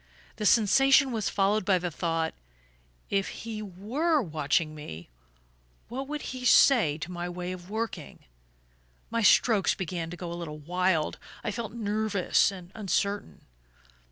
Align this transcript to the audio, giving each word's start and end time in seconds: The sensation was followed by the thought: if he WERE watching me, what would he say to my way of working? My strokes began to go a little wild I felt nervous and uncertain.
The 0.37 0.47
sensation 0.47 1.11
was 1.11 1.29
followed 1.29 1.63
by 1.63 1.77
the 1.77 1.91
thought: 1.91 2.33
if 3.11 3.27
he 3.45 3.61
WERE 3.61 4.23
watching 4.23 4.73
me, 4.73 5.09
what 5.89 6.07
would 6.07 6.23
he 6.33 6.43
say 6.43 6.97
to 6.97 7.11
my 7.11 7.29
way 7.29 7.51
of 7.51 7.69
working? 7.69 8.25
My 9.11 9.21
strokes 9.21 9.75
began 9.75 10.09
to 10.09 10.17
go 10.17 10.33
a 10.33 10.33
little 10.33 10.57
wild 10.57 11.19
I 11.43 11.51
felt 11.51 11.73
nervous 11.73 12.49
and 12.51 12.71
uncertain. 12.73 13.45